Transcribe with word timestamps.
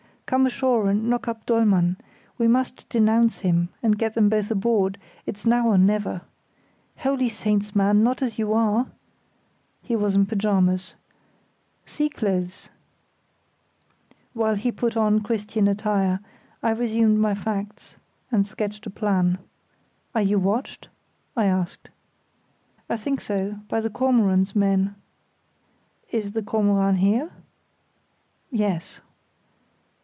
Come 0.31 0.45
ashore 0.45 0.89
and 0.89 1.09
knock 1.09 1.27
up 1.27 1.45
Dollmann; 1.45 1.97
we 2.37 2.47
must 2.47 2.87
denounce 2.87 3.39
him, 3.39 3.67
and 3.83 3.97
get 3.99 4.13
them 4.13 4.29
both 4.29 4.49
aboard; 4.49 4.97
it's 5.25 5.45
now 5.45 5.67
or 5.67 5.77
never. 5.77 6.21
Holy 6.99 7.27
Saints! 7.27 7.75
man, 7.75 8.01
not 8.01 8.21
as 8.21 8.39
you 8.39 8.53
are!" 8.53 8.87
(He 9.83 9.93
was 9.93 10.15
in 10.15 10.25
pyjamas.) 10.25 10.95
"Sea 11.85 12.07
clothes!" 12.07 12.69
While 14.33 14.55
he 14.55 14.71
put 14.71 14.95
on 14.95 15.19
Christian 15.19 15.67
attire, 15.67 16.21
I 16.63 16.69
resumed 16.69 17.17
my 17.19 17.35
facts 17.35 17.97
and 18.31 18.47
sketched 18.47 18.85
a 18.85 18.89
plan. 18.89 19.37
"Are 20.15 20.21
you 20.21 20.39
watched?" 20.39 20.87
I 21.35 21.43
asked. 21.47 21.89
"I 22.89 22.95
think 22.95 23.19
so; 23.19 23.57
by 23.67 23.81
the 23.81 23.89
Kormoran's 23.89 24.55
men." 24.55 24.95
"Is 26.09 26.31
the 26.31 26.41
Kormoran 26.41 26.95
here?" 26.99 27.31
"Yes." 28.49 29.01